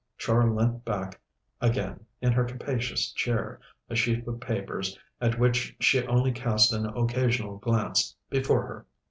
[0.17, 1.21] Char leant back
[1.61, 6.87] again in her capacious chair, a sheaf of papers, at which she only cast an
[6.87, 8.87] occasional glance, before her.